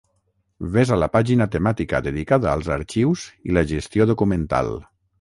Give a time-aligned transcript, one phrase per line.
[0.77, 4.77] Ves a la pàgina temàtica dedicada als arxius i la gestió documental.